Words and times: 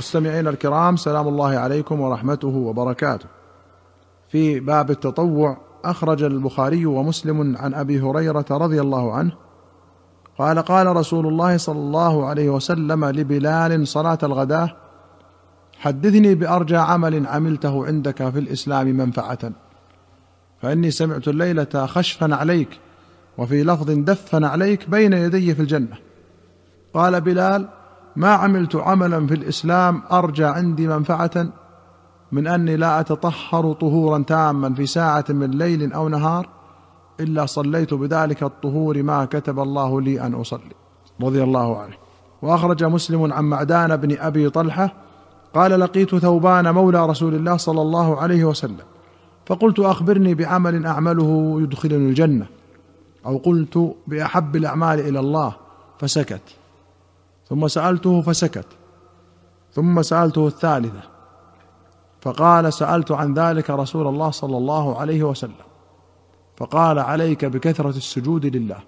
مستمعينا 0.00 0.50
الكرام 0.50 0.96
سلام 0.96 1.28
الله 1.28 1.58
عليكم 1.58 2.00
ورحمته 2.00 2.48
وبركاته. 2.48 3.26
في 4.28 4.60
باب 4.60 4.90
التطوع 4.90 5.56
أخرج 5.84 6.22
البخاري 6.22 6.86
ومسلم 6.86 7.56
عن 7.56 7.74
أبي 7.74 8.00
هريرة 8.00 8.44
رضي 8.50 8.80
الله 8.80 9.12
عنه 9.12 9.32
قال 10.38 10.58
قال 10.58 10.96
رسول 10.96 11.26
الله 11.26 11.56
صلى 11.56 11.78
الله 11.78 12.26
عليه 12.26 12.50
وسلم 12.50 13.04
لبلال 13.04 13.88
صلاة 13.88 14.18
الغداة 14.22 14.76
حدثني 15.78 16.34
بأرجى 16.34 16.76
عمل 16.76 17.26
عملته 17.26 17.86
عندك 17.86 18.30
في 18.30 18.38
الإسلام 18.38 18.86
منفعة 18.86 19.52
فإني 20.62 20.90
سمعت 20.90 21.28
الليلة 21.28 21.86
خشفا 21.86 22.34
عليك 22.34 22.68
وفي 23.38 23.64
لفظ 23.64 23.90
دفا 23.90 24.46
عليك 24.46 24.90
بين 24.90 25.12
يدي 25.12 25.54
في 25.54 25.62
الجنة 25.62 25.96
قال 26.94 27.20
بلال 27.20 27.68
ما 28.16 28.28
عملت 28.28 28.76
عملا 28.76 29.26
في 29.26 29.34
الإسلام 29.34 30.02
أرجى 30.12 30.44
عندي 30.44 30.88
منفعة 30.88 31.46
من 32.32 32.46
أني 32.46 32.76
لا 32.76 33.00
أتطهر 33.00 33.72
طهورا 33.72 34.18
تاما 34.18 34.74
في 34.74 34.86
ساعة 34.86 35.24
من 35.28 35.50
ليل 35.50 35.92
أو 35.92 36.08
نهار 36.08 36.48
إلا 37.20 37.46
صليت 37.46 37.94
بذلك 37.94 38.42
الطهور 38.42 39.02
ما 39.02 39.24
كتب 39.24 39.60
الله 39.60 40.00
لي 40.00 40.20
أن 40.20 40.34
أصلي. 40.34 40.74
رضي 41.22 41.42
الله 41.42 41.80
عنه. 41.80 41.94
وأخرج 42.42 42.84
مسلم 42.84 43.32
عن 43.32 43.44
معدان 43.44 43.96
بن 43.96 44.18
أبي 44.18 44.50
طلحة 44.50 44.92
قال 45.54 45.80
لقيت 45.80 46.16
ثوبان 46.16 46.74
مولى 46.74 47.06
رسول 47.06 47.34
الله 47.34 47.56
صلى 47.56 47.82
الله 47.82 48.20
عليه 48.20 48.44
وسلم. 48.44 48.86
فقلت 49.46 49.78
أخبرني 49.78 50.34
بعمل 50.34 50.86
أعمله 50.86 51.58
يدخلني 51.62 52.08
الجنة. 52.08 52.46
أو 53.26 53.36
قلت 53.36 53.94
بأحب 54.06 54.56
الأعمال 54.56 55.00
إلى 55.00 55.20
الله. 55.20 55.56
فسكت. 55.98 56.59
ثم 57.50 57.68
سألته 57.68 58.22
فسكت. 58.22 58.66
ثم 59.72 60.02
سألته 60.02 60.46
الثالثة. 60.46 61.00
فقال 62.20 62.72
سألت 62.72 63.12
عن 63.12 63.34
ذلك 63.34 63.70
رسول 63.70 64.06
الله 64.06 64.30
صلى 64.30 64.56
الله 64.56 64.98
عليه 65.00 65.22
وسلم. 65.22 65.52
فقال 66.56 66.98
عليك 66.98 67.44
بكثرة 67.44 67.88
السجود 67.88 68.46
لله. 68.46 68.78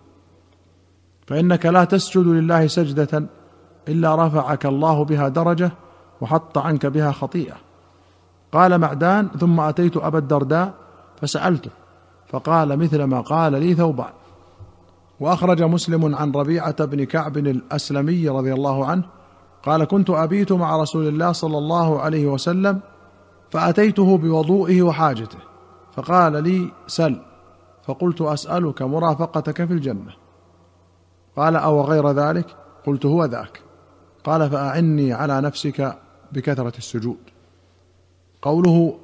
فإنك 1.27 1.67
لا 1.67 1.85
تسجد 1.85 2.27
لله 2.27 2.67
سجدة 2.67 3.25
إلا 3.89 4.27
رفعك 4.27 4.67
الله 4.67 5.05
بها 5.05 5.29
درجة 5.29 5.71
وحط 6.21 6.59
عنك 6.59 6.87
بها 6.87 7.13
خطيئة. 7.13 7.57
قال 8.53 8.79
معدان 8.79 9.29
ثم 9.29 9.61
أتيت 9.61 9.97
أبا 9.97 10.19
الدرداء 10.19 10.75
فسألته. 11.21 11.71
فقال 12.29 12.79
مثل 12.79 13.03
ما 13.03 13.21
قال 13.21 13.53
لي 13.53 13.75
ثوبان. 13.75 14.13
وأخرج 15.23 15.63
مسلم 15.63 16.15
عن 16.15 16.33
ربيعة 16.33 16.85
بن 16.85 17.05
كعب 17.05 17.37
الأسلمي 17.39 18.29
رضي 18.29 18.53
الله 18.53 18.87
عنه 18.87 19.05
قال 19.63 19.85
كنت 19.85 20.11
أبيت 20.11 20.53
مع 20.53 20.77
رسول 20.77 21.09
الله 21.09 21.33
صلى 21.33 21.59
الله 21.59 22.01
عليه 22.01 22.27
وسلم 22.27 22.81
فأتيته 23.51 24.19
بوضوئه 24.19 24.83
وحاجته 24.83 25.39
فقال 25.93 26.43
لي 26.43 26.73
سل 26.87 27.21
فقلت 27.85 28.21
أسألك 28.21 28.83
مرافقتك 28.83 29.65
في 29.65 29.73
الجنة 29.73 30.13
قال 31.37 31.57
أو 31.57 31.83
غير 31.83 32.11
ذلك؟ 32.11 32.57
قلت 32.87 33.07
هو 33.07 33.25
ذاك 33.25 33.63
قال 34.25 34.51
فأعني 34.51 35.13
على 35.13 35.41
نفسك 35.41 35.99
بكثرة 36.33 36.73
السجود 36.79 37.19
قوله 38.43 38.99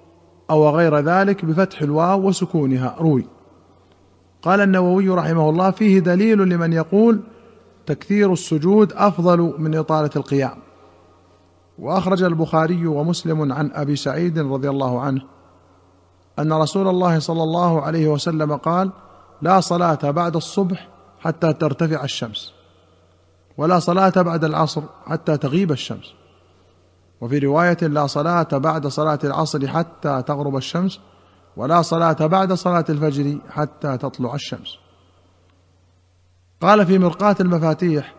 أو 0.50 0.68
غير 0.68 0.98
ذلك 0.98 1.44
بفتح 1.44 1.82
الواو 1.82 2.28
وسكونها 2.28 2.96
روي. 3.00 3.37
قال 4.48 4.60
النووي 4.60 5.08
رحمه 5.08 5.50
الله 5.50 5.70
فيه 5.70 5.98
دليل 5.98 6.38
لمن 6.38 6.72
يقول 6.72 7.20
تكثير 7.86 8.32
السجود 8.32 8.92
أفضل 8.92 9.54
من 9.58 9.76
إطالة 9.76 10.10
القيام. 10.16 10.58
وأخرج 11.78 12.22
البخاري 12.22 12.86
ومسلم 12.86 13.52
عن 13.52 13.70
أبي 13.74 13.96
سعيد 13.96 14.38
رضي 14.38 14.70
الله 14.70 15.00
عنه 15.00 15.20
أن 16.38 16.52
رسول 16.52 16.88
الله 16.88 17.18
صلى 17.18 17.42
الله 17.42 17.82
عليه 17.82 18.08
وسلم 18.08 18.56
قال 18.56 18.90
لا 19.42 19.60
صلاة 19.60 20.10
بعد 20.10 20.36
الصبح 20.36 20.88
حتى 21.20 21.52
ترتفع 21.52 22.04
الشمس 22.04 22.52
ولا 23.56 23.78
صلاة 23.78 24.12
بعد 24.16 24.44
العصر 24.44 24.82
حتى 25.06 25.36
تغيب 25.36 25.72
الشمس. 25.72 26.14
وفي 27.20 27.38
رواية 27.38 27.78
لا 27.82 28.06
صلاة 28.06 28.48
بعد 28.52 28.86
صلاة 28.86 29.18
العصر 29.24 29.68
حتى 29.68 30.22
تغرب 30.22 30.56
الشمس 30.56 31.00
ولا 31.58 31.82
صلاة 31.82 32.12
بعد 32.26 32.52
صلاة 32.52 32.84
الفجر 32.88 33.38
حتى 33.50 33.96
تطلع 33.96 34.34
الشمس. 34.34 34.78
قال 36.60 36.86
في 36.86 36.98
مرقاة 36.98 37.36
المفاتيح 37.40 38.14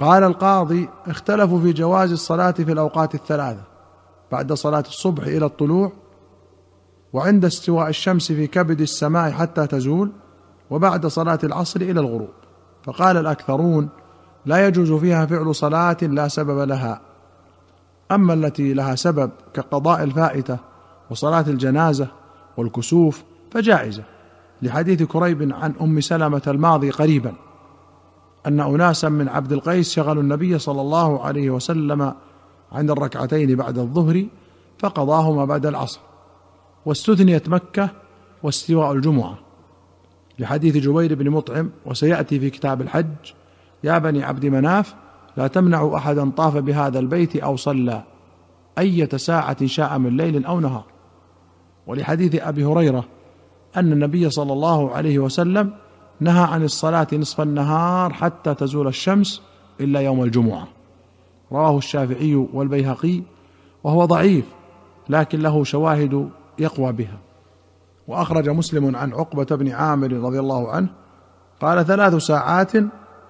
قال 0.00 0.22
القاضي 0.22 0.88
اختلفوا 1.06 1.60
في 1.60 1.72
جواز 1.72 2.12
الصلاة 2.12 2.50
في 2.50 2.72
الأوقات 2.72 3.14
الثلاثة 3.14 3.62
بعد 4.32 4.52
صلاة 4.52 4.84
الصبح 4.88 5.26
إلى 5.26 5.46
الطلوع 5.46 5.92
وعند 7.12 7.44
استواء 7.44 7.88
الشمس 7.88 8.32
في 8.32 8.46
كبد 8.46 8.80
السماء 8.80 9.30
حتى 9.30 9.66
تزول 9.66 10.12
وبعد 10.70 11.06
صلاة 11.06 11.38
العصر 11.44 11.80
إلى 11.80 12.00
الغروب. 12.00 12.30
فقال 12.84 13.16
الأكثرون 13.16 13.88
لا 14.46 14.66
يجوز 14.66 14.92
فيها 14.92 15.26
فعل 15.26 15.54
صلاة 15.54 15.96
لا 16.02 16.28
سبب 16.28 16.58
لها 16.58 17.00
أما 18.10 18.34
التي 18.34 18.72
لها 18.74 18.94
سبب 18.94 19.30
كقضاء 19.54 20.02
الفائتة 20.02 20.58
وصلاة 21.10 21.44
الجنازة 21.48 22.17
والكسوف 22.58 23.24
فجائزة 23.50 24.02
لحديث 24.62 25.02
كريب 25.02 25.52
عن 25.52 25.74
أم 25.80 26.00
سلمة 26.00 26.42
الماضي 26.46 26.90
قريبا 26.90 27.32
أن 28.46 28.60
اناسا 28.60 29.08
من 29.08 29.28
عبد 29.28 29.52
القيس 29.52 29.92
شغلوا 29.92 30.22
النبي 30.22 30.58
صلى 30.58 30.80
الله 30.80 31.24
عليه 31.24 31.50
وسلم 31.50 32.14
عن 32.72 32.90
الركعتين 32.90 33.56
بعد 33.56 33.78
الظهر 33.78 34.26
فقضاهما 34.78 35.44
بعد 35.44 35.66
العصر 35.66 36.00
واستثنيت 36.86 37.48
مكة 37.48 37.90
واستواء 38.42 38.92
الجمعة. 38.92 39.38
لحديث 40.38 40.76
جبير 40.76 41.14
بن 41.14 41.30
مطعم 41.30 41.70
وسيأتي 41.86 42.40
في 42.40 42.50
كتاب 42.50 42.80
الحج 42.80 43.32
يا 43.84 43.98
بني 43.98 44.24
عبد 44.24 44.46
مناف 44.46 44.94
لا 45.36 45.46
تمنعوا 45.46 45.96
احدا 45.96 46.30
طاف 46.30 46.56
بهذا 46.56 46.98
البيت 46.98 47.36
أو 47.36 47.56
صلى 47.56 48.02
أية 48.78 49.08
ساعة 49.16 49.66
شاء 49.66 49.98
من 49.98 50.16
ليل 50.16 50.44
أو 50.44 50.60
نهار. 50.60 50.97
ولحديث 51.88 52.42
أبي 52.42 52.64
هريرة 52.64 53.04
أن 53.76 53.92
النبي 53.92 54.30
صلى 54.30 54.52
الله 54.52 54.90
عليه 54.90 55.18
وسلم 55.18 55.70
نهى 56.20 56.44
عن 56.44 56.64
الصلاة 56.64 57.06
نصف 57.12 57.40
النهار 57.40 58.12
حتى 58.12 58.54
تزول 58.54 58.86
الشمس 58.86 59.42
إلا 59.80 60.00
يوم 60.00 60.22
الجمعة. 60.22 60.68
رواه 61.52 61.78
الشافعي 61.78 62.34
والبيهقي 62.34 63.22
وهو 63.84 64.04
ضعيف 64.04 64.44
لكن 65.08 65.40
له 65.40 65.64
شواهد 65.64 66.28
يقوى 66.58 66.92
بها. 66.92 67.18
وأخرج 68.08 68.48
مسلم 68.48 68.96
عن 68.96 69.12
عقبة 69.12 69.56
بن 69.56 69.70
عامر 69.70 70.12
رضي 70.12 70.38
الله 70.38 70.70
عنه 70.70 70.88
قال 71.60 71.86
ثلاث 71.86 72.14
ساعات 72.14 72.72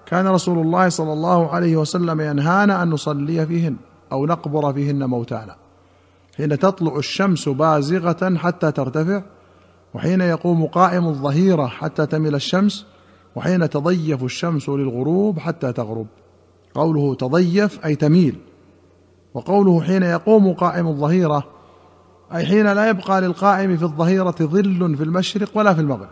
كان 0.05 0.27
رسول 0.27 0.59
الله 0.59 0.89
صلى 0.89 1.13
الله 1.13 1.49
عليه 1.49 1.77
وسلم 1.77 2.21
ينهانا 2.21 2.83
أن 2.83 2.89
نصلي 2.89 3.45
فيهن 3.45 3.75
أو 4.11 4.25
نقبر 4.25 4.73
فيهن 4.73 5.05
موتانا. 5.05 5.55
حين 6.39 6.59
تطلع 6.59 6.97
الشمس 6.97 7.49
بازغة 7.49 8.37
حتى 8.37 8.71
ترتفع 8.71 9.21
وحين 9.93 10.21
يقوم 10.21 10.65
قائم 10.65 11.07
الظهيرة 11.07 11.67
حتى 11.67 12.05
تميل 12.05 12.35
الشمس 12.35 12.85
وحين 13.35 13.69
تضيف 13.69 14.23
الشمس 14.23 14.69
للغروب 14.69 15.39
حتى 15.39 15.73
تغرب. 15.73 16.07
قوله 16.75 17.15
تضيف 17.15 17.85
أي 17.85 17.95
تميل. 17.95 18.39
وقوله 19.33 19.81
حين 19.81 20.03
يقوم 20.03 20.53
قائم 20.53 20.87
الظهيرة 20.87 21.43
أي 22.33 22.45
حين 22.45 22.73
لا 22.73 22.89
يبقى 22.89 23.21
للقائم 23.21 23.77
في 23.77 23.83
الظهيرة 23.83 24.35
ظل 24.41 24.97
في 24.97 25.03
المشرق 25.03 25.49
ولا 25.53 25.73
في 25.73 25.81
المغرب. 25.81 26.09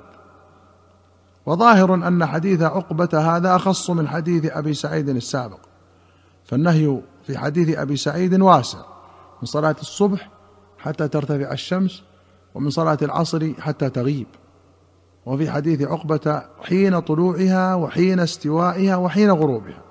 وظاهر 1.45 1.94
أن 1.94 2.25
حديث 2.25 2.61
عقبة 2.61 3.09
هذا 3.13 3.55
أخص 3.55 3.89
من 3.89 4.07
حديث 4.07 4.45
أبي 4.51 4.73
سعيد 4.73 5.09
السابق. 5.09 5.59
فالنهي 6.45 7.01
في 7.23 7.38
حديث 7.38 7.77
أبي 7.77 7.95
سعيد 7.95 8.41
واسع. 8.41 8.97
من 9.42 9.46
صلاة 9.46 9.75
الصبح 9.81 10.30
حتى 10.78 11.07
ترتفع 11.07 11.51
الشمس 11.51 12.04
ومن 12.56 12.69
صلاة 12.69 12.98
العصر 13.01 13.54
حتى 13.60 13.89
تغيب. 13.89 14.28
وفي 15.25 15.51
حديث 15.51 15.81
عقبة 15.81 16.44
حين 16.62 17.00
طلوعها 17.00 17.75
وحين 17.75 18.19
استوائها 18.19 18.95
وحين 18.95 19.31
غروبها. 19.31 19.81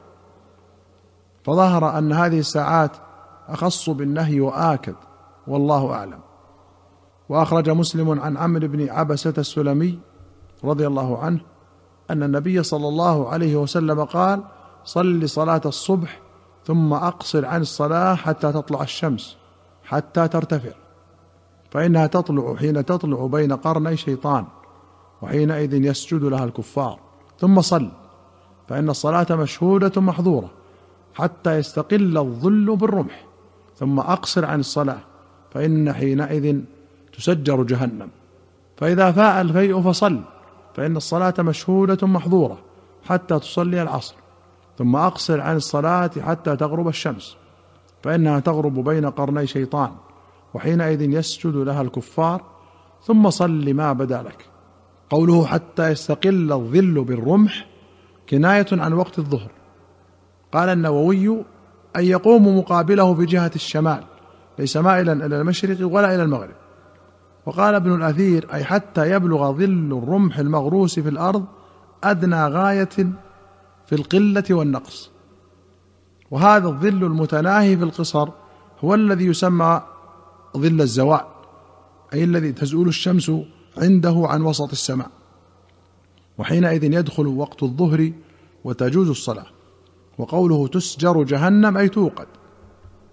فظهر 1.44 1.98
أن 1.98 2.12
هذه 2.12 2.38
الساعات 2.38 2.90
أخص 3.48 3.90
بالنهي 3.90 4.40
وآكد 4.40 4.94
والله 5.46 5.92
أعلم. 5.92 6.20
وأخرج 7.28 7.70
مسلم 7.70 8.20
عن 8.20 8.36
عمرو 8.36 8.68
بن 8.68 8.90
عبسة 8.90 9.34
السلمي 9.38 9.98
رضي 10.64 10.86
الله 10.86 11.18
عنه 11.18 11.40
أن 12.10 12.22
النبي 12.22 12.62
صلى 12.62 12.88
الله 12.88 13.28
عليه 13.28 13.56
وسلم 13.56 14.04
قال 14.04 14.42
صل 14.84 15.28
صلاة 15.28 15.60
الصبح 15.66 16.20
ثم 16.66 16.92
أقصر 16.92 17.46
عن 17.46 17.60
الصلاة 17.60 18.14
حتى 18.14 18.52
تطلع 18.52 18.82
الشمس 18.82 19.36
حتى 19.84 20.28
ترتفع. 20.28 20.72
فإنها 21.70 22.06
تطلع 22.06 22.54
حين 22.54 22.84
تطلع 22.84 23.26
بين 23.26 23.52
قرني 23.52 23.96
شيطان 23.96 24.44
وحينئذ 25.22 25.74
يسجد 25.74 26.22
لها 26.24 26.44
الكفار. 26.44 26.98
ثم 27.38 27.60
صل. 27.60 27.88
فإن 28.68 28.90
الصلاة 28.90 29.26
مشهودة 29.30 30.00
محظورة 30.00 30.50
حتى 31.14 31.58
يستقل 31.58 32.18
الظل 32.18 32.76
بالرمح. 32.76 33.24
ثم 33.76 34.00
أقصر 34.00 34.44
عن 34.44 34.60
الصلاة 34.60 34.98
فإن 35.50 35.92
حينئذ 35.92 36.60
تسجر 37.12 37.62
جهنم. 37.62 38.08
فإذا 38.76 39.12
فاء 39.12 39.40
الفيء 39.40 39.80
فصل. 39.80 40.20
فإن 40.74 40.96
الصلاة 40.96 41.34
مشهودة 41.38 42.06
محظورة 42.06 42.58
حتى 43.08 43.38
تصلي 43.38 43.82
العصر. 43.82 44.14
ثم 44.78 44.96
أقصر 44.96 45.40
عن 45.40 45.56
الصلاة 45.56 46.10
حتى 46.20 46.56
تغرب 46.56 46.88
الشمس 46.88 47.36
فإنها 48.02 48.40
تغرب 48.40 48.84
بين 48.84 49.10
قرني 49.10 49.46
شيطان 49.46 49.90
وحينئذ 50.54 51.02
يسجد 51.02 51.56
لها 51.56 51.82
الكفار 51.82 52.42
ثم 53.02 53.30
صل 53.30 53.74
ما 53.74 53.92
بدا 53.92 54.22
لك. 54.22 54.46
قوله 55.10 55.46
حتى 55.46 55.90
يستقل 55.90 56.52
الظل 56.52 57.04
بالرمح 57.04 57.66
كناية 58.28 58.66
عن 58.72 58.92
وقت 58.92 59.18
الظهر. 59.18 59.50
قال 60.52 60.68
النووي 60.68 61.28
أن 61.96 62.04
يقوم 62.04 62.58
مقابله 62.58 63.14
بجهة 63.14 63.50
الشمال 63.54 64.04
ليس 64.58 64.76
مائلا 64.76 65.26
إلى 65.26 65.40
المشرق 65.40 65.86
ولا 65.86 66.14
إلى 66.14 66.22
المغرب. 66.22 66.54
وقال 67.46 67.74
ابن 67.74 67.94
الأثير 67.94 68.46
أي 68.54 68.64
حتى 68.64 69.10
يبلغ 69.10 69.52
ظل 69.52 70.02
الرمح 70.02 70.38
المغروس 70.38 71.00
في 71.00 71.08
الأرض 71.08 71.44
أدنى 72.04 72.46
غاية 72.46 72.88
في 73.86 73.94
القلة 73.94 74.44
والنقص. 74.50 75.10
وهذا 76.30 76.68
الظل 76.68 77.04
المتناهي 77.04 77.76
في 77.76 77.84
القصر 77.84 78.28
هو 78.84 78.94
الذي 78.94 79.24
يسمى 79.24 79.82
ظل 80.56 80.80
الزوال 80.80 81.24
أي 82.14 82.24
الذي 82.24 82.52
تزول 82.52 82.88
الشمس 82.88 83.32
عنده 83.78 84.22
عن 84.28 84.42
وسط 84.42 84.70
السماء. 84.70 85.10
وحينئذ 86.38 86.84
يدخل 86.84 87.26
وقت 87.26 87.62
الظهر 87.62 88.12
وتجوز 88.64 89.08
الصلاة. 89.08 89.46
وقوله 90.18 90.68
تسجر 90.68 91.22
جهنم 91.22 91.76
أي 91.76 91.88
توقد. 91.88 92.26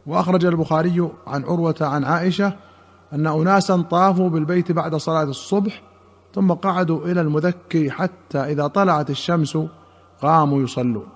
وأخرج 0.05 0.45
البخاري 0.45 1.09
عن 1.27 1.43
عروة 1.43 1.75
عن 1.81 2.03
عائشة 2.03 2.53
أن 3.13 3.27
أناسا 3.27 3.81
طافوا 3.81 4.29
بالبيت 4.29 4.71
بعد 4.71 4.95
صلاة 4.95 5.23
الصبح 5.23 5.81
ثم 6.35 6.51
قعدوا 6.51 7.05
إلى 7.05 7.21
المذكي 7.21 7.91
حتى 7.91 8.37
إذا 8.37 8.67
طلعت 8.67 9.09
الشمس 9.09 9.57
قاموا 10.23 10.61
يصلون. 10.61 11.07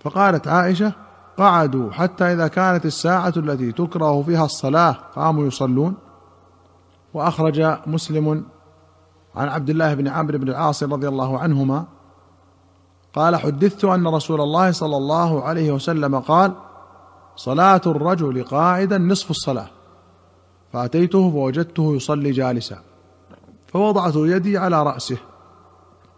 فقالت 0.00 0.48
عائشة 0.48 0.92
قعدوا 1.38 1.92
حتى 1.92 2.24
إذا 2.24 2.48
كانت 2.48 2.86
الساعة 2.86 3.32
التي 3.36 3.72
تكره 3.72 4.22
فيها 4.22 4.44
الصلاة 4.44 4.96
قاموا 5.16 5.46
يصلون. 5.46 5.94
وأخرج 7.14 7.78
مسلم 7.86 8.44
عن 9.36 9.48
عبد 9.48 9.70
الله 9.70 9.94
بن 9.94 10.08
عمرو 10.08 10.38
بن 10.38 10.48
العاص 10.48 10.82
رضي 10.82 11.08
الله 11.08 11.38
عنهما 11.38 11.84
قال 13.14 13.36
حدثت 13.36 13.84
أن 13.84 14.08
رسول 14.08 14.40
الله 14.40 14.70
صلى 14.70 14.96
الله 14.96 15.42
عليه 15.42 15.72
وسلم 15.72 16.18
قال 16.18 16.52
صلاة 17.36 17.80
الرجل 17.86 18.44
قاعدا 18.44 18.98
نصف 18.98 19.30
الصلاة. 19.30 19.68
فأتيته 20.72 21.30
فوجدته 21.30 21.96
يصلي 21.96 22.30
جالسا. 22.30 22.78
فوضعت 23.66 24.16
يدي 24.16 24.58
على 24.58 24.82
رأسه. 24.82 25.18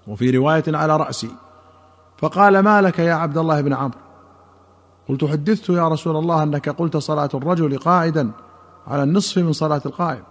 وفي 0.07 0.31
رواية 0.31 0.65
على 0.69 0.97
رأسي. 0.97 1.31
فقال 2.19 2.59
ما 2.59 2.83
لك 2.83 2.99
يا 2.99 3.15
عبد 3.15 3.39
الله 3.39 3.61
بن 3.61 3.73
عمرو؟ 3.73 3.99
قلت 5.09 5.25
حدثت 5.25 5.69
يا 5.69 5.89
رسول 5.89 6.17
الله 6.17 6.43
أنك 6.43 6.69
قلت 6.69 6.97
صلاة 6.97 7.29
الرجل 7.35 7.79
قاعدا 7.79 8.31
على 8.87 9.03
النصف 9.03 9.39
من 9.39 9.53
صلاة 9.53 9.83
القائم. 9.87 10.23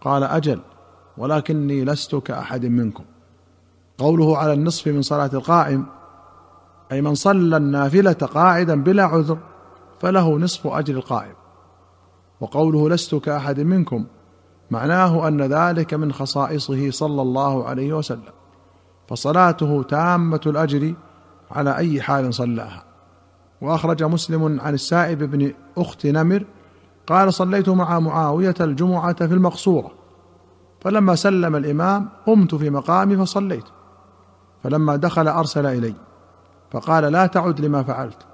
قال 0.00 0.22
أجل 0.22 0.60
ولكني 1.18 1.84
لست 1.84 2.14
كأحد 2.14 2.66
منكم. 2.66 3.04
قوله 3.98 4.38
على 4.38 4.52
النصف 4.52 4.86
من 4.86 5.02
صلاة 5.02 5.30
القائم 5.34 5.86
أي 6.92 7.02
من 7.02 7.14
صلى 7.14 7.56
النافلة 7.56 8.12
قاعدا 8.12 8.82
بلا 8.82 9.04
عذر 9.04 9.38
فله 10.00 10.38
نصف 10.38 10.66
أجر 10.66 10.94
القائم. 10.94 11.34
وقوله 12.40 12.88
لست 12.88 13.14
كأحد 13.14 13.60
منكم 13.60 14.04
معناه 14.70 15.28
أن 15.28 15.42
ذلك 15.42 15.94
من 15.94 16.12
خصائصه 16.12 16.90
صلى 16.90 17.22
الله 17.22 17.64
عليه 17.64 17.92
وسلم. 17.92 18.32
فصلاته 19.08 19.82
تامة 19.82 20.40
الأجر 20.46 20.94
على 21.50 21.76
أي 21.76 22.02
حال 22.02 22.34
صلاها 22.34 22.82
وأخرج 23.60 24.02
مسلم 24.02 24.60
عن 24.60 24.74
السائب 24.74 25.22
بن 25.22 25.52
أخت 25.78 26.06
نمر 26.06 26.44
قال 27.06 27.34
صليت 27.34 27.68
مع 27.68 27.98
معاوية 27.98 28.54
الجمعة 28.60 29.26
في 29.26 29.34
المقصورة. 29.34 29.90
فلما 30.80 31.14
سلم 31.14 31.56
الإمام 31.56 32.08
قمت 32.26 32.54
في 32.54 32.70
مقامي 32.70 33.16
فصليت. 33.16 33.64
فلما 34.62 34.96
دخل 34.96 35.28
أرسل 35.28 35.66
إلي. 35.66 35.94
فقال 36.70 37.04
لا 37.04 37.26
تعد 37.26 37.60
لما 37.60 37.82
فعلت. 37.82 38.26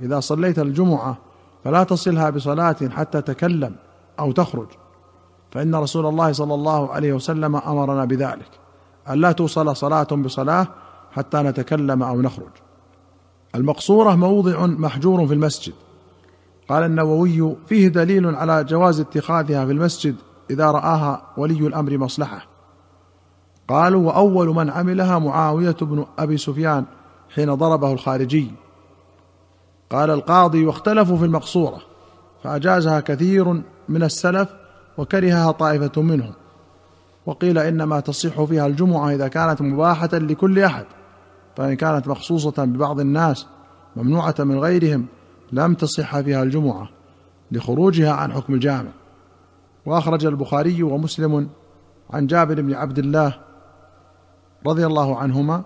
إذا 0.00 0.20
صليت 0.20 0.58
الجمعة 0.58 1.18
فلا 1.64 1.84
تصلها 1.84 2.30
بصلاة 2.30 2.76
حتى 2.90 3.22
تكلم 3.22 3.74
أو 4.20 4.32
تخرج. 4.32 4.68
فإن 5.50 5.74
رسول 5.74 6.06
الله 6.06 6.32
صلى 6.32 6.54
الله 6.54 6.92
عليه 6.92 7.12
وسلم 7.12 7.56
أمرنا 7.56 8.04
بذلك. 8.04 8.50
ألا 9.10 9.32
توصل 9.32 9.76
صلاة 9.76 10.02
بصلاة 10.02 10.66
حتى 11.12 11.38
نتكلم 11.38 12.02
أو 12.02 12.22
نخرج. 12.22 12.50
المقصورة 13.54 14.14
موضع 14.14 14.66
محجور 14.66 15.26
في 15.26 15.34
المسجد. 15.34 15.74
قال 16.68 16.84
النووي 16.84 17.56
فيه 17.66 17.88
دليل 17.88 18.34
على 18.34 18.64
جواز 18.64 19.00
اتخاذها 19.00 19.66
في 19.66 19.72
المسجد 19.72 20.16
إذا 20.50 20.70
رآها 20.70 21.22
ولي 21.36 21.66
الأمر 21.66 21.98
مصلحة. 21.98 22.46
قالوا 23.68 24.06
وأول 24.06 24.48
من 24.48 24.70
عملها 24.70 25.18
معاوية 25.18 25.76
بن 25.80 26.06
أبي 26.18 26.36
سفيان 26.36 26.84
حين 27.34 27.54
ضربه 27.54 27.92
الخارجي. 27.92 28.50
قال 29.90 30.10
القاضي 30.10 30.66
واختلفوا 30.66 31.16
في 31.16 31.24
المقصورة 31.24 31.78
فأجازها 32.44 33.00
كثير 33.00 33.62
من 33.88 34.02
السلف 34.02 34.48
وكرهها 34.98 35.50
طائفة 35.50 36.02
منهم. 36.02 36.32
وقيل 37.26 37.58
إنما 37.58 38.00
تصح 38.00 38.44
فيها 38.44 38.66
الجمعة 38.66 39.10
إذا 39.10 39.28
كانت 39.28 39.62
مباحة 39.62 40.10
لكل 40.12 40.58
أحد. 40.58 40.86
فإن 41.56 41.74
كانت 41.74 42.08
مخصوصة 42.08 42.64
ببعض 42.64 43.00
الناس 43.00 43.46
ممنوعة 43.96 44.34
من 44.38 44.58
غيرهم 44.58 45.06
لم 45.52 45.74
تصح 45.74 46.20
فيها 46.20 46.42
الجمعة 46.42 46.88
لخروجها 47.52 48.12
عن 48.12 48.32
حكم 48.32 48.54
الجامع. 48.54 48.90
وأخرج 49.86 50.26
البخاري 50.26 50.82
ومسلم 50.82 51.48
عن 52.10 52.26
جابر 52.26 52.60
بن 52.60 52.74
عبد 52.74 52.98
الله 52.98 53.38
رضي 54.66 54.86
الله 54.86 55.16
عنهما 55.16 55.62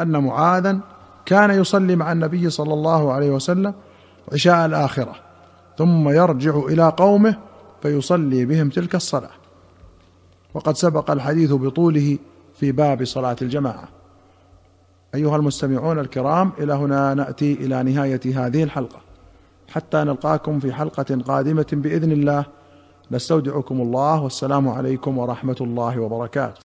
أن 0.00 0.24
معاذا 0.24 0.78
كان 1.26 1.50
يصلي 1.50 1.96
مع 1.96 2.12
النبي 2.12 2.50
صلى 2.50 2.74
الله 2.74 3.12
عليه 3.12 3.30
وسلم 3.30 3.74
عشاء 4.32 4.66
الآخرة 4.66 5.14
ثم 5.78 6.08
يرجع 6.08 6.56
إلى 6.56 6.88
قومه 6.88 7.36
فيصلي 7.82 8.44
بهم 8.44 8.68
تلك 8.68 8.94
الصلاة. 8.94 9.30
وقد 10.54 10.76
سبق 10.76 11.10
الحديث 11.10 11.52
بطوله 11.52 12.18
في 12.54 12.72
باب 12.72 13.04
صلاة 13.04 13.36
الجماعة. 13.42 13.88
أيها 15.14 15.36
المستمعون 15.36 15.98
الكرام 15.98 16.52
إلى 16.58 16.72
هنا 16.72 17.14
نأتي 17.14 17.52
إلى 17.52 17.82
نهاية 17.82 18.46
هذه 18.46 18.62
الحلقة. 18.62 19.00
حتى 19.68 19.96
نلقاكم 19.96 20.60
في 20.60 20.72
حلقة 20.72 21.22
قادمة 21.26 21.66
بإذن 21.72 22.12
الله. 22.12 22.44
نستودعكم 23.10 23.80
الله 23.80 24.22
والسلام 24.22 24.68
عليكم 24.68 25.18
ورحمة 25.18 25.56
الله 25.60 26.00
وبركاته. 26.00 26.60